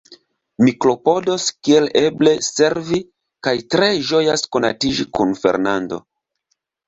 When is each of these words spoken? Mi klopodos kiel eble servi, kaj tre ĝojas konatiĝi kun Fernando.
Mi 0.67 0.71
klopodos 0.85 1.43
kiel 1.67 1.85
eble 2.01 2.33
servi, 2.47 3.01
kaj 3.47 3.55
tre 3.75 3.91
ĝojas 4.09 4.45
konatiĝi 4.57 5.07
kun 5.19 5.37
Fernando. 5.43 6.01